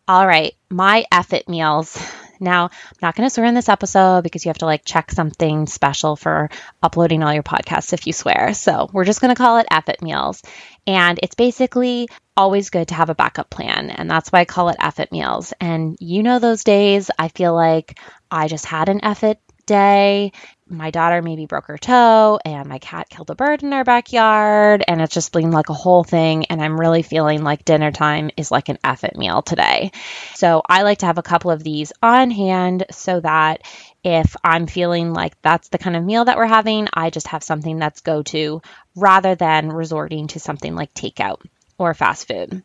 All 0.08 0.26
right, 0.26 0.56
my 0.68 1.04
effort 1.12 1.48
meals. 1.48 1.96
Now, 2.44 2.64
I'm 2.66 2.98
not 3.02 3.16
going 3.16 3.26
to 3.26 3.34
swear 3.34 3.46
in 3.46 3.54
this 3.54 3.68
episode 3.68 4.22
because 4.22 4.44
you 4.44 4.50
have 4.50 4.58
to 4.58 4.66
like 4.66 4.84
check 4.84 5.10
something 5.10 5.66
special 5.66 6.14
for 6.16 6.50
uploading 6.82 7.22
all 7.22 7.34
your 7.34 7.42
podcasts 7.42 7.92
if 7.92 8.06
you 8.06 8.12
swear. 8.12 8.54
So 8.54 8.88
we're 8.92 9.04
just 9.04 9.20
going 9.20 9.34
to 9.34 9.40
call 9.40 9.58
it 9.58 9.66
Effort 9.70 10.02
Meals. 10.02 10.42
And 10.86 11.18
it's 11.22 11.34
basically 11.34 12.08
always 12.36 12.70
good 12.70 12.88
to 12.88 12.94
have 12.94 13.10
a 13.10 13.14
backup 13.14 13.50
plan. 13.50 13.90
And 13.90 14.10
that's 14.10 14.30
why 14.30 14.40
I 14.40 14.44
call 14.44 14.68
it 14.68 14.76
Effort 14.80 15.10
Meals. 15.12 15.52
And 15.60 15.96
you 16.00 16.22
know, 16.22 16.38
those 16.38 16.64
days 16.64 17.10
I 17.18 17.28
feel 17.28 17.54
like 17.54 17.98
I 18.30 18.48
just 18.48 18.66
had 18.66 18.88
an 18.88 19.04
effort 19.04 19.38
day 19.66 20.32
my 20.68 20.90
daughter 20.90 21.20
maybe 21.20 21.44
broke 21.44 21.66
her 21.66 21.76
toe 21.76 22.38
and 22.44 22.68
my 22.68 22.78
cat 22.78 23.08
killed 23.10 23.30
a 23.30 23.34
bird 23.34 23.62
in 23.62 23.72
our 23.72 23.84
backyard 23.84 24.82
and 24.86 25.00
it's 25.00 25.12
just 25.12 25.32
been 25.32 25.50
like 25.50 25.68
a 25.68 25.74
whole 25.74 26.04
thing 26.04 26.46
and 26.46 26.62
i'm 26.62 26.80
really 26.80 27.02
feeling 27.02 27.42
like 27.44 27.64
dinner 27.64 27.92
time 27.92 28.30
is 28.36 28.50
like 28.50 28.68
an 28.68 28.78
effort 28.82 29.16
meal 29.16 29.42
today. 29.42 29.92
So 30.34 30.62
i 30.66 30.82
like 30.82 30.98
to 30.98 31.06
have 31.06 31.18
a 31.18 31.22
couple 31.22 31.50
of 31.50 31.62
these 31.62 31.92
on 32.02 32.30
hand 32.30 32.86
so 32.90 33.20
that 33.20 33.62
if 34.02 34.36
i'm 34.42 34.66
feeling 34.66 35.12
like 35.12 35.40
that's 35.42 35.68
the 35.68 35.78
kind 35.78 35.96
of 35.96 36.04
meal 36.04 36.24
that 36.24 36.36
we're 36.36 36.46
having 36.46 36.88
i 36.92 37.10
just 37.10 37.28
have 37.28 37.42
something 37.42 37.78
that's 37.78 38.00
go 38.00 38.22
to 38.22 38.62
rather 38.96 39.34
than 39.34 39.70
resorting 39.70 40.28
to 40.28 40.40
something 40.40 40.74
like 40.74 40.94
takeout 40.94 41.42
or 41.78 41.94
fast 41.94 42.26
food 42.26 42.62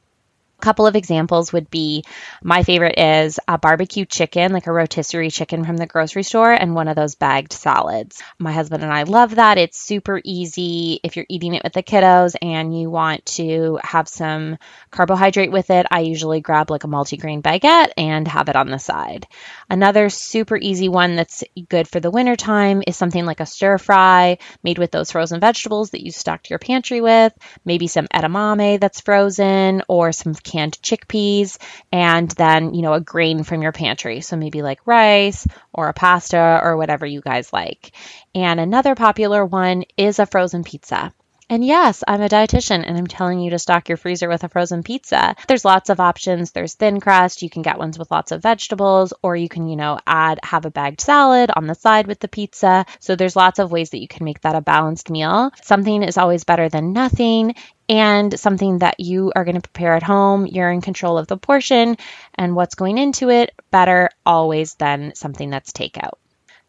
couple 0.60 0.88
of 0.88 0.96
examples 0.96 1.54
would 1.54 1.70
be 1.70 2.04
my 2.44 2.64
favorite 2.64 2.98
is 2.98 3.40
a 3.48 3.58
barbecue 3.58 4.06
chicken, 4.06 4.52
like 4.52 4.68
a 4.68 4.72
rotisserie 4.72 5.32
chicken 5.32 5.66
from 5.66 5.78
the 5.78 5.88
grocery 5.88 6.24
store, 6.24 6.52
and 6.52 6.76
one 6.76 6.88
of 6.88 6.96
those 6.96 7.16
bagged 7.16 7.54
salads. 7.54 8.22
My 8.38 8.52
husband 8.52 8.84
and 8.84 8.92
I 8.92 9.04
love 9.04 9.36
that. 9.36 9.58
It's 9.58 9.80
super 9.80 10.22
easy 10.24 11.00
if 11.04 11.16
you're 11.16 11.26
eating 11.30 11.54
it 11.54 11.64
with 11.64 11.74
the 11.74 11.84
kiddos 11.84 12.36
and 12.42 12.78
you 12.78 12.90
want 12.90 13.26
to 13.26 13.80
have 13.84 14.08
some 14.08 14.58
carbohydrate 14.92 15.52
with 15.52 15.70
it. 15.70 15.86
I 15.90 16.02
usually 16.02 16.42
grab 16.42 16.70
like 16.70 16.84
a 16.84 16.88
multigrain 16.88 17.42
baguette 17.42 17.92
and 17.98 18.28
have 18.28 18.50
it 18.50 18.56
on 18.56 18.70
the 18.70 18.80
side. 18.80 19.28
Another 19.70 20.10
super 20.10 20.58
easy 20.58 20.90
one 20.90 21.16
that's 21.16 21.44
good 21.70 21.88
for 21.88 22.00
the 22.00 22.12
wintertime 22.12 22.84
is 22.86 22.98
something 22.98 23.26
like 23.26 23.40
a 23.40 23.46
stir 23.46 23.78
fry 23.78 24.38
made 24.64 24.78
with 24.78 24.92
those 24.92 25.12
frozen 25.12 25.40
vegetables 25.40 25.92
that 25.92 26.04
you 26.04 26.12
stocked 26.12 26.50
your 26.50 26.60
pantry 26.60 27.02
with, 27.02 27.34
maybe 27.66 27.88
some 27.88 28.08
edamame 28.08 28.80
that's 28.80 29.02
frozen 29.02 29.84
or 29.88 30.12
some 30.12 30.34
canned 30.50 30.82
chickpeas, 30.82 31.58
and 31.92 32.30
then, 32.32 32.74
you 32.74 32.82
know, 32.82 32.94
a 32.94 33.02
grain 33.02 33.44
from 33.44 33.62
your 33.62 33.72
pantry. 33.72 34.22
So 34.22 34.36
maybe 34.36 34.62
like 34.62 34.88
rice 34.88 35.48
or 35.74 35.88
a 35.88 35.94
pasta 35.94 36.60
or 36.64 36.78
whatever 36.78 37.06
you 37.06 37.22
guys 37.22 37.54
like. 37.54 37.92
And 38.34 38.60
another 38.60 38.96
popular 38.96 39.46
one 39.46 39.84
is 39.98 40.20
a 40.20 40.26
frozen 40.26 40.64
pizza. 40.64 41.14
And 41.52 41.66
yes, 41.66 42.04
I'm 42.08 42.22
a 42.22 42.30
dietitian 42.30 42.84
and 42.86 42.96
I'm 42.96 43.08
telling 43.08 43.40
you 43.40 43.50
to 43.50 43.58
stock 43.58 43.90
your 43.90 43.98
freezer 43.98 44.30
with 44.30 44.44
a 44.44 44.50
frozen 44.50 44.84
pizza. 44.84 45.36
There's 45.48 45.66
lots 45.66 45.90
of 45.90 46.00
options. 46.00 46.52
There's 46.52 46.76
thin 46.76 47.00
crust. 47.00 47.42
You 47.42 47.50
can 47.50 47.64
get 47.64 47.80
ones 47.80 47.98
with 47.98 48.12
lots 48.12 48.32
of 48.32 48.44
vegetables, 48.44 49.14
or 49.24 49.36
you 49.36 49.50
can, 49.50 49.68
you 49.68 49.76
know, 49.76 50.00
add, 50.06 50.40
have 50.44 50.66
a 50.66 50.70
bagged 50.70 51.02
salad 51.02 51.50
on 51.56 51.66
the 51.66 51.74
side 51.74 52.06
with 52.06 52.20
the 52.20 52.28
pizza. 52.28 52.86
So 53.00 53.16
there's 53.16 53.36
lots 53.36 53.58
of 53.58 53.72
ways 53.72 53.90
that 53.90 54.00
you 54.00 54.08
can 54.08 54.26
make 54.26 54.42
that 54.42 54.54
a 54.54 54.62
balanced 54.62 55.10
meal. 55.10 55.50
Something 55.64 56.04
is 56.04 56.20
always 56.20 56.44
better 56.44 56.70
than 56.70 56.94
nothing 56.94 57.56
and 57.90 58.40
something 58.40 58.80
that 58.80 59.00
you 59.00 59.32
are 59.36 59.44
going 59.44 59.60
to 59.60 59.68
prepare 59.68 59.96
at 59.96 60.04
home. 60.04 60.46
You're 60.46 60.72
in 60.72 60.82
control 60.82 61.18
of 61.18 61.26
the 61.26 61.38
portion 61.38 61.98
and 62.36 62.56
what's 62.56 62.76
going 62.76 63.00
into 63.00 63.32
it 63.32 63.56
better 63.72 64.12
always 64.24 64.76
than 64.76 65.16
something 65.16 65.50
that's 65.50 65.72
takeout. 65.72 66.19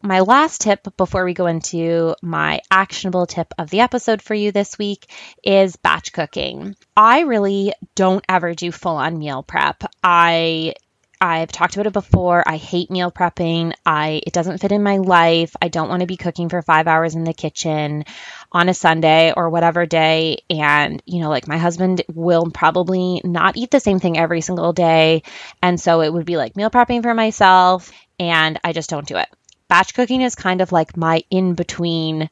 My 0.03 0.21
last 0.21 0.63
tip 0.63 0.97
before 0.97 1.27
we 1.27 1.35
go 1.35 1.45
into 1.45 2.15
my 2.23 2.63
actionable 2.71 3.27
tip 3.27 3.53
of 3.59 3.69
the 3.69 3.81
episode 3.81 4.23
for 4.23 4.33
you 4.33 4.51
this 4.51 4.79
week 4.79 5.07
is 5.45 5.77
batch 5.77 6.15
cooking. 6.15 6.75
I 6.97 7.21
really 7.21 7.75
don't 7.97 8.25
ever 8.27 8.55
do 8.55 8.73
full 8.73 8.97
on 8.97 9.19
meal 9.19 9.43
prep. 9.43 9.85
I 10.03 10.73
I've 11.21 11.53
talked 11.53 11.75
about 11.75 11.87
it 11.87 11.93
before. 11.93 12.43
I 12.47 12.57
hate 12.57 12.91
meal 12.91 13.13
prepping. 13.13 13.75
I 13.85 14.23
it 14.27 14.33
doesn't 14.33 14.63
fit 14.63 14.73
in 14.73 14.83
my 14.83 14.97
life. 14.97 15.55
I 15.61 15.69
don't 15.69 15.91
want 15.91 16.01
to 16.01 16.07
be 16.07 16.17
cooking 16.17 16.49
for 16.49 16.63
5 16.63 16.89
hours 16.89 17.15
in 17.15 17.25
the 17.25 17.35
kitchen 17.35 18.07
on 18.51 18.71
a 18.71 18.75
Sunday 18.75 19.35
or 19.37 19.51
whatever 19.51 19.85
day 19.85 20.39
and 20.49 21.03
you 21.05 21.21
know 21.21 21.29
like 21.29 21.47
my 21.47 21.59
husband 21.59 22.01
will 22.09 22.51
probably 22.51 23.21
not 23.23 23.59
eat 23.59 23.71
the 23.71 23.81
same 23.81 24.01
thing 24.01 24.17
every 24.17 24.41
single 24.41 24.73
day 24.73 25.25
and 25.63 25.79
so 25.79 26.01
it 26.01 26.11
would 26.11 26.25
be 26.25 26.39
like 26.39 26.57
meal 26.57 26.71
prepping 26.71 27.03
for 27.03 27.13
myself 27.13 27.93
and 28.19 28.59
I 28.65 28.73
just 28.73 28.89
don't 28.89 29.07
do 29.07 29.19
it. 29.19 29.29
Batch 29.71 29.95
cooking 29.95 30.21
is 30.21 30.35
kind 30.35 30.61
of 30.61 30.73
like 30.73 30.97
my 30.97 31.23
in 31.31 31.55
between 31.55 32.29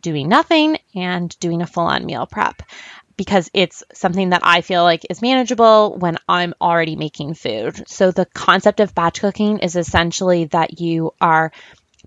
doing 0.00 0.28
nothing 0.28 0.78
and 0.94 1.36
doing 1.40 1.60
a 1.60 1.66
full 1.66 1.86
on 1.86 2.06
meal 2.06 2.24
prep 2.24 2.62
because 3.16 3.50
it's 3.52 3.82
something 3.92 4.30
that 4.30 4.42
I 4.44 4.60
feel 4.60 4.84
like 4.84 5.04
is 5.10 5.20
manageable 5.20 5.96
when 5.98 6.18
I'm 6.28 6.54
already 6.60 6.94
making 6.94 7.34
food. 7.34 7.82
So 7.88 8.12
the 8.12 8.26
concept 8.26 8.78
of 8.78 8.94
batch 8.94 9.20
cooking 9.20 9.58
is 9.58 9.74
essentially 9.74 10.44
that 10.46 10.80
you 10.80 11.14
are 11.20 11.50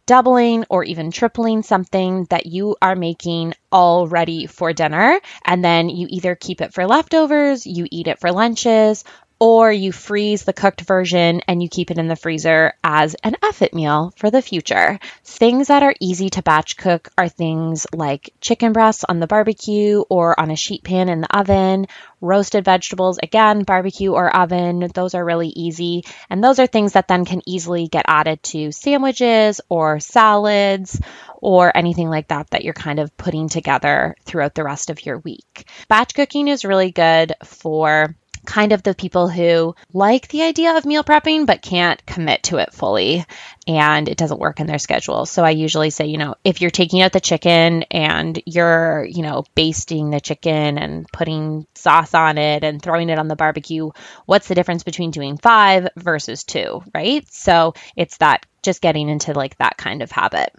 doubling 0.05 0.65
or 0.69 0.85
even 0.85 1.11
tripling 1.11 1.63
something 1.63 2.25
that 2.29 2.45
you 2.45 2.77
are 2.81 2.95
making 2.95 3.53
all 3.73 4.07
ready 4.07 4.47
for 4.47 4.71
dinner. 4.71 5.19
And 5.45 5.63
then 5.63 5.89
you 5.89 6.07
either 6.09 6.35
keep 6.35 6.61
it 6.61 6.73
for 6.73 6.87
leftovers, 6.87 7.67
you 7.67 7.87
eat 7.91 8.07
it 8.07 8.19
for 8.19 8.31
lunches, 8.31 9.03
or 9.41 9.73
you 9.73 9.91
freeze 9.91 10.43
the 10.43 10.53
cooked 10.53 10.81
version 10.81 11.41
and 11.47 11.63
you 11.63 11.67
keep 11.67 11.89
it 11.89 11.97
in 11.97 12.07
the 12.07 12.15
freezer 12.15 12.73
as 12.83 13.15
an 13.23 13.35
effort 13.43 13.73
meal 13.73 14.13
for 14.15 14.29
the 14.29 14.39
future. 14.39 14.99
Things 15.23 15.69
that 15.69 15.81
are 15.81 15.95
easy 15.99 16.29
to 16.29 16.43
batch 16.43 16.77
cook 16.77 17.09
are 17.17 17.27
things 17.27 17.87
like 17.91 18.35
chicken 18.39 18.71
breasts 18.71 19.03
on 19.03 19.19
the 19.19 19.25
barbecue 19.25 20.01
or 20.09 20.39
on 20.39 20.51
a 20.51 20.55
sheet 20.55 20.83
pan 20.83 21.09
in 21.09 21.21
the 21.21 21.35
oven, 21.35 21.87
roasted 22.21 22.65
vegetables, 22.65 23.17
again, 23.17 23.63
barbecue 23.63 24.11
or 24.11 24.29
oven. 24.29 24.87
Those 24.93 25.15
are 25.15 25.25
really 25.25 25.49
easy. 25.49 26.03
And 26.29 26.43
those 26.43 26.59
are 26.59 26.67
things 26.67 26.93
that 26.93 27.07
then 27.07 27.25
can 27.25 27.41
easily 27.47 27.87
get 27.87 28.05
added 28.07 28.43
to 28.43 28.71
sandwiches 28.71 29.59
or 29.69 29.99
salads 29.99 31.01
or 31.37 31.75
anything 31.75 32.11
like 32.11 32.27
that 32.27 32.51
that 32.51 32.63
you're 32.63 32.75
kind 32.75 32.99
of 32.99 33.17
putting 33.17 33.49
together 33.49 34.15
throughout 34.23 34.53
the 34.53 34.63
rest 34.63 34.91
of 34.91 35.03
your 35.03 35.17
week. 35.17 35.67
Batch 35.87 36.13
cooking 36.13 36.47
is 36.47 36.63
really 36.63 36.91
good 36.91 37.33
for 37.43 38.15
kind 38.45 38.71
of 38.71 38.83
the 38.83 38.95
people 38.95 39.27
who 39.27 39.75
like 39.93 40.27
the 40.29 40.41
idea 40.41 40.75
of 40.77 40.85
meal 40.85 41.03
prepping 41.03 41.45
but 41.45 41.61
can't 41.61 42.03
commit 42.05 42.43
to 42.43 42.57
it 42.57 42.73
fully 42.73 43.25
and 43.67 44.09
it 44.09 44.17
doesn't 44.17 44.39
work 44.39 44.59
in 44.59 44.67
their 44.67 44.79
schedule. 44.79 45.25
So 45.25 45.43
I 45.43 45.51
usually 45.51 45.91
say, 45.91 46.07
you 46.07 46.17
know, 46.17 46.35
if 46.43 46.61
you're 46.61 46.71
taking 46.71 47.01
out 47.01 47.11
the 47.11 47.19
chicken 47.19 47.83
and 47.83 48.41
you're, 48.45 49.05
you 49.05 49.21
know, 49.21 49.43
basting 49.55 50.09
the 50.09 50.19
chicken 50.19 50.77
and 50.77 51.07
putting 51.11 51.67
sauce 51.75 52.13
on 52.13 52.37
it 52.37 52.63
and 52.63 52.81
throwing 52.81 53.09
it 53.09 53.19
on 53.19 53.27
the 53.27 53.35
barbecue, 53.35 53.91
what's 54.25 54.47
the 54.47 54.55
difference 54.55 54.83
between 54.83 55.11
doing 55.11 55.37
five 55.37 55.87
versus 55.95 56.43
two, 56.43 56.83
right? 56.93 57.31
So 57.31 57.73
it's 57.95 58.17
that 58.17 58.45
just 58.63 58.81
getting 58.81 59.09
into 59.09 59.33
like 59.33 59.57
that 59.57 59.77
kind 59.77 60.01
of 60.01 60.11
habit. 60.11 60.53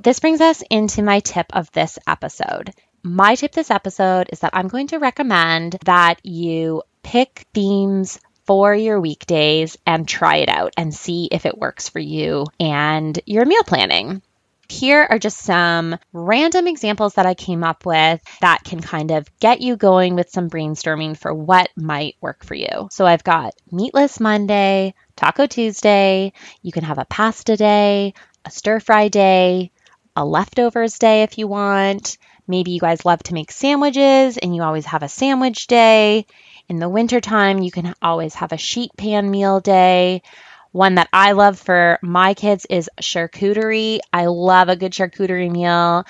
This 0.00 0.20
brings 0.20 0.40
us 0.40 0.62
into 0.70 1.02
my 1.02 1.20
tip 1.20 1.46
of 1.52 1.70
this 1.72 1.98
episode. 2.06 2.72
My 3.02 3.34
tip 3.34 3.52
this 3.52 3.70
episode 3.70 4.28
is 4.32 4.40
that 4.40 4.54
I'm 4.54 4.68
going 4.68 4.86
to 4.88 4.98
recommend 4.98 5.76
that 5.84 6.24
you 6.24 6.82
pick 7.02 7.46
themes 7.54 8.18
for 8.44 8.74
your 8.74 9.00
weekdays 9.00 9.76
and 9.86 10.06
try 10.06 10.36
it 10.36 10.48
out 10.48 10.72
and 10.76 10.94
see 10.94 11.28
if 11.30 11.46
it 11.46 11.58
works 11.58 11.88
for 11.88 12.00
you 12.00 12.46
and 12.58 13.18
your 13.26 13.44
meal 13.44 13.62
planning. 13.64 14.22
Here 14.68 15.06
are 15.08 15.18
just 15.18 15.38
some 15.38 15.98
random 16.14 16.66
examples 16.66 17.14
that 17.14 17.26
I 17.26 17.34
came 17.34 17.62
up 17.62 17.84
with 17.84 18.22
that 18.40 18.64
can 18.64 18.80
kind 18.80 19.10
of 19.10 19.28
get 19.38 19.60
you 19.60 19.76
going 19.76 20.14
with 20.14 20.30
some 20.30 20.48
brainstorming 20.48 21.16
for 21.16 21.32
what 21.32 21.68
might 21.76 22.16
work 22.22 22.42
for 22.42 22.54
you. 22.54 22.88
So 22.90 23.04
I've 23.04 23.22
got 23.22 23.54
Meatless 23.70 24.18
Monday, 24.18 24.94
Taco 25.14 25.46
Tuesday, 25.46 26.32
you 26.62 26.72
can 26.72 26.84
have 26.84 26.98
a 26.98 27.04
pasta 27.04 27.56
day, 27.56 28.14
a 28.46 28.50
stir 28.50 28.80
fry 28.80 29.08
day, 29.08 29.72
a 30.16 30.24
leftovers 30.24 30.98
day 30.98 31.22
if 31.22 31.36
you 31.38 31.48
want. 31.48 32.16
Maybe 32.48 32.72
you 32.72 32.80
guys 32.80 33.04
love 33.04 33.22
to 33.24 33.34
make 33.34 33.52
sandwiches 33.52 34.38
and 34.38 34.56
you 34.56 34.62
always 34.62 34.86
have 34.86 35.02
a 35.02 35.08
sandwich 35.08 35.66
day. 35.66 36.26
In 36.68 36.78
the 36.78 36.88
wintertime, 36.88 37.58
you 37.62 37.70
can 37.70 37.94
always 38.02 38.34
have 38.34 38.52
a 38.52 38.56
sheet 38.56 38.90
pan 38.96 39.30
meal 39.30 39.60
day. 39.60 40.22
One 40.70 40.94
that 40.94 41.08
I 41.12 41.32
love 41.32 41.58
for 41.58 41.98
my 42.02 42.34
kids 42.34 42.66
is 42.70 42.88
charcuterie. 43.00 44.00
I 44.12 44.26
love 44.26 44.68
a 44.68 44.76
good 44.76 44.92
charcuterie 44.92 45.50
meal 45.50 46.04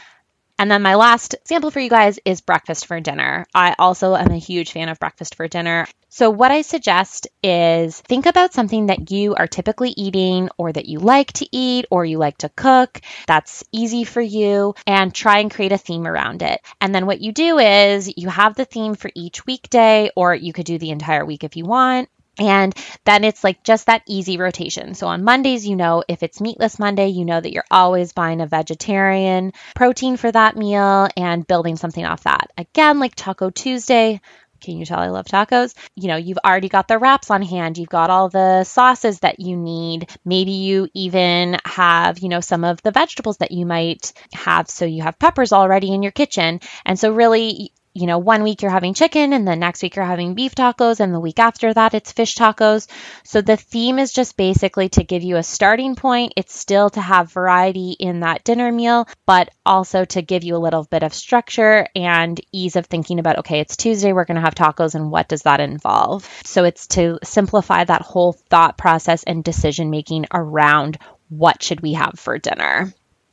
And 0.63 0.71
then 0.71 0.83
my 0.83 0.95
last 0.95 1.35
sample 1.43 1.73
for 1.73 1.81
you 1.81 1.91
guys 1.91 2.21
is 2.25 2.41
breakfast 2.41 2.87
for 2.87 3.01
dinner. 3.01 3.47
I 3.53 3.75
also 3.81 4.15
am 4.15 4.31
a 4.31 4.39
huge 4.39 4.71
fan 4.71 4.89
of 4.89 5.01
breakfast 5.01 5.35
for 5.35 5.49
dinner. 5.49 5.89
So, 6.09 6.31
what 6.31 6.53
I 6.53 6.63
suggest 6.63 7.27
is 7.43 8.01
think 8.03 8.27
about 8.27 8.53
something 8.53 8.87
that 8.87 9.11
you 9.11 9.35
are 9.35 9.49
typically 9.49 9.91
eating 9.97 10.51
or 10.59 10.73
that 10.73 10.87
you 10.87 11.01
like 11.01 11.33
to 11.33 11.49
eat 11.51 11.87
or 11.91 12.05
you 12.05 12.19
like 12.19 12.39
to 12.39 12.49
cook 12.49 13.01
that's 13.27 13.65
easy 13.73 14.05
for 14.05 14.21
you 14.21 14.77
and 14.87 15.13
try 15.13 15.41
and 15.41 15.51
create 15.51 15.73
a 15.73 15.79
theme 15.79 16.07
around 16.07 16.43
it. 16.43 16.61
And 16.81 16.95
then 16.95 17.07
what 17.07 17.21
you 17.21 17.33
do 17.33 17.59
is 17.59 18.17
you 18.17 18.29
have 18.29 18.55
the 18.55 18.65
theme 18.65 18.95
for 18.95 19.11
each 19.17 19.45
weekday, 19.45 20.11
or 20.15 20.33
you 20.33 20.53
could 20.53 20.67
do 20.67 20.79
the 20.79 20.91
entire 20.91 21.25
week 21.25 21.43
if 21.43 21.57
you 21.57 21.65
want. 21.65 22.09
And 22.39 22.75
then 23.05 23.25
it's 23.25 23.45
like 23.45 23.63
just 23.63 23.87
that 23.87 24.03
easy 24.07 24.39
rotation. 24.39 24.95
So 24.95 25.07
on 25.07 25.23
Mondays, 25.23 25.67
you 25.67 25.77
know, 25.77 26.03
if 26.09 26.23
it's 26.23 26.41
Meatless 26.41 26.79
Monday, 26.79 27.09
you 27.09 27.25
know 27.25 27.41
that 27.41 27.53
you're 27.53 27.65
always 27.71 28.13
buying 28.13 28.41
a 28.41 28.47
vegetarian 28.47 29.53
protein 29.75 30.17
for 30.17 30.33
that 30.33 30.57
meal 30.57 31.09
and 31.17 31.47
building 31.47 31.77
something 31.77 32.05
off 32.05 32.25
that. 32.25 32.51
Again, 32.57 33.01
like 33.01 33.15
Taco 33.15 33.51
Tuesday, 33.51 34.21
can 34.63 34.79
you 34.79 34.87
tell 34.87 35.01
I 35.01 35.09
love 35.09 35.27
tacos? 35.27 35.75
You 35.97 36.09
know, 36.09 36.17
you've 36.17 36.39
already 36.45 36.69
got 36.69 36.87
the 36.87 36.99
wraps 36.99 37.31
on 37.31 37.43
hand. 37.43 37.79
You've 37.79 37.89
got 37.89 38.11
all 38.11 38.29
the 38.29 38.65
sauces 38.65 39.19
that 39.21 39.41
you 39.41 39.57
need. 39.57 40.09
Maybe 40.25 40.53
you 40.53 40.89
even 40.95 41.59
have, 41.65 42.21
you 42.21 42.29
know, 42.29 42.41
some 42.41 42.65
of 42.65 42.81
the 42.83 42.93
vegetables 42.93 43.39
that 43.39 43.51
you 43.51 43.67
might 43.67 44.13
have. 44.33 44.71
So 44.71 44.85
you 44.85 45.03
have 45.03 45.19
peppers 45.19 45.53
already 45.53 45.93
in 45.93 46.03
your 46.03 46.13
kitchen. 46.13 46.61
And 46.87 46.99
so, 46.99 47.13
really, 47.13 47.73
you 47.95 48.07
know, 48.07 48.19
one 48.19 48.43
week 48.43 48.63
you're 48.63 48.71
having 48.71 48.95
chicken 48.95 49.33
and 49.33 49.47
the 49.47 49.55
next 49.55 49.83
week 49.83 49.97
you're 49.97 50.05
having 50.05 50.35
beef 50.35 50.55
tacos 50.55 51.01
and 51.01 51.13
the 51.13 51.21
week 51.21 51.39
after 51.39 51.73
that 51.75 51.93
it's 51.93 52.13
fish 52.13 52.35
tacos. 52.35 52.89
So 53.25 53.43
the 53.43 53.57
theme 53.57 53.99
is 53.99 54.13
just 54.13 54.37
basically 54.37 54.89
to 54.91 55.05
give 55.05 55.23
you 55.23 55.37
a 55.37 55.43
starting 55.43 55.95
point. 55.95 56.33
It's 56.37 56.59
still 56.59 56.89
to 56.91 57.01
have 57.01 57.33
variety 57.33 57.95
in 57.99 58.21
that 58.21 58.45
dinner 58.45 58.73
meal, 58.73 59.07
but 59.27 59.51
also 59.67 60.05
to 60.07 60.23
give 60.23 60.43
you 60.43 60.57
a 60.57 60.65
little 60.65 60.85
bit 60.85 61.03
of 61.03 61.13
structure 61.13 61.87
and 61.95 62.41
ease 62.51 62.77
of 62.77 62.87
thinking 62.87 63.19
about, 63.19 63.41
okay, 63.41 63.61
it's 63.61 63.77
Tuesday, 63.77 64.13
we're 64.13 64.25
going 64.25 64.37
to 64.37 64.41
have 64.41 64.55
tacos 64.55 64.95
and 64.95 65.11
what 65.11 65.29
does 65.29 65.43
that 65.43 65.61
involve? 65.61 66.29
So 66.45 66.65
it's 66.65 66.87
to 66.89 67.19
simplify 67.23 67.85
that 67.85 68.03
whole 68.03 68.33
thought 68.33 68.79
process 68.79 69.23
and 69.25 69.45
decision 69.45 69.91
making 69.91 70.27
around 70.33 70.99
what 71.29 71.63
should 71.63 71.81
we 71.81 71.93
have 71.93 72.19
for 72.19 72.39
dinner. 72.39 72.93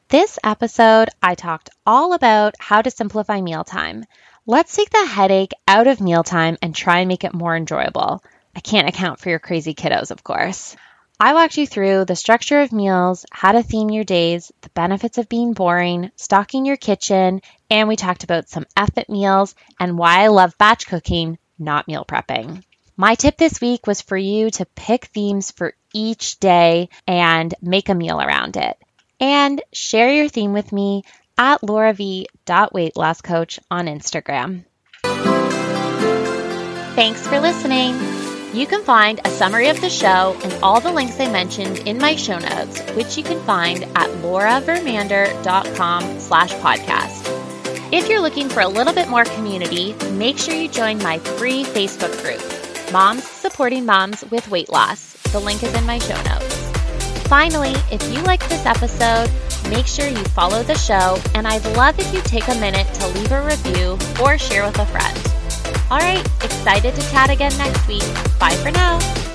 This 0.10 0.40
episode, 0.44 1.10
I 1.22 1.36
talked 1.36 1.70
all 1.86 2.14
about 2.14 2.56
how 2.58 2.82
to 2.82 2.90
simplify 2.90 3.42
mealtime. 3.42 4.06
Let's 4.50 4.76
take 4.76 4.90
the 4.90 5.06
headache 5.06 5.52
out 5.68 5.86
of 5.86 6.02
mealtime 6.02 6.58
and 6.64 6.74
try 6.74 7.02
and 7.02 7.08
make 7.08 7.24
it 7.24 7.36
more 7.36 7.56
enjoyable. 7.56 8.24
I 8.56 8.62
can't 8.62 8.90
account 8.90 9.20
for 9.20 9.30
your 9.30 9.38
crazy 9.38 9.76
kiddos, 9.76 10.10
of 10.10 10.24
course. 10.24 10.76
I 11.20 11.36
walked 11.36 11.56
you 11.58 11.68
through 11.68 12.06
the 12.06 12.16
structure 12.16 12.60
of 12.62 12.72
meals, 12.72 13.28
how 13.32 13.52
to 13.52 13.62
theme 13.62 13.92
your 13.92 14.06
days, 14.06 14.52
the 14.62 14.70
benefits 14.70 15.20
of 15.20 15.30
being 15.30 15.54
boring, 15.54 16.10
stocking 16.16 16.66
your 16.66 16.78
kitchen, 16.78 17.44
and 17.70 17.88
we 17.88 17.96
talked 17.96 18.24
about 18.24 18.50
some 18.50 18.66
effort 18.76 19.08
meals 19.08 19.54
and 19.80 20.00
why 20.00 20.24
I 20.24 20.30
love 20.30 20.58
batch 20.58 20.88
cooking, 20.88 21.38
not 21.60 21.88
meal 21.88 22.04
prepping. 22.04 22.64
My 22.98 23.14
tip 23.14 23.38
this 23.38 23.62
week 23.62 23.86
was 23.86 24.02
for 24.02 24.18
you 24.18 24.50
to 24.50 24.66
pick 24.74 25.06
themes 25.06 25.52
for 25.52 25.76
each 25.94 26.40
day 26.40 26.90
and 27.06 27.54
make 27.62 27.90
a 27.90 27.94
meal 27.94 28.20
around 28.20 28.58
it. 28.58 28.80
And 29.20 29.62
share 29.74 30.12
your 30.12 30.28
theme 30.28 30.54
with 30.54 30.72
me 30.72 31.04
at 31.40 31.62
laurav.weightlosscoach 31.62 33.60
on 33.72 33.88
Instagram. 33.88 34.66
Thanks 36.96 37.26
for 37.26 37.40
listening. 37.40 37.96
You 38.54 38.68
can 38.68 38.84
find 38.84 39.22
a 39.24 39.30
summary 39.30 39.70
of 39.70 39.80
the 39.80 39.90
show 39.90 40.38
and 40.44 40.52
all 40.62 40.82
the 40.82 40.92
links 40.92 41.20
I 41.20 41.32
mentioned 41.32 41.80
in 41.88 41.98
my 41.98 42.16
show 42.16 42.38
notes, 42.38 42.82
which 42.92 43.16
you 43.16 43.24
can 43.24 43.40
find 43.44 43.84
at 43.96 44.10
lauravermander.com 44.22 46.20
slash 46.20 46.52
podcast. 46.56 47.26
If 47.94 48.10
you're 48.10 48.22
looking 48.22 48.50
for 48.50 48.60
a 48.60 48.68
little 48.68 48.94
bit 48.94 49.08
more 49.08 49.24
community, 49.24 49.94
make 50.12 50.38
sure 50.38 50.54
you 50.54 50.68
join 50.68 50.98
my 50.98 51.20
free 51.20 51.64
Facebook 51.64 52.22
group, 52.22 52.42
Moms 52.92 53.24
Supporting 53.24 53.86
Moms 53.86 54.26
with 54.30 54.50
Weight 54.50 54.70
Loss. 54.70 55.14
The 55.32 55.40
link 55.40 55.64
is 55.64 55.74
in 55.74 55.86
my 55.86 56.00
show 56.00 56.22
notes. 56.24 56.56
Finally, 57.28 57.76
if 57.92 58.04
you 58.12 58.22
like 58.24 58.48
this 58.50 58.66
episode, 58.66 59.30
make 59.70 59.88
sure 59.88 60.08
you 60.08 60.24
follow 60.36 60.64
the 60.64 60.76
show, 60.76 61.18
and 61.36 61.48
I'd 61.48 61.66
love 61.78 62.00
if 62.00 62.14
you 62.14 62.22
take 62.22 62.48
a 62.48 62.56
minute 62.56 62.88
to 62.96 63.08
leave 63.08 63.32
a 63.32 63.42
review 63.46 63.98
or 64.24 64.38
share 64.38 64.66
with 64.66 64.80
a 64.80 64.86
friend. 64.86 65.18
All 65.92 66.00
right, 66.00 66.26
excited 66.44 66.94
to 66.96 67.02
chat 67.12 67.30
again 67.30 67.56
next 67.58 67.88
week. 67.88 68.04
Bye 68.40 68.56
for 68.56 68.72
now. 68.72 69.29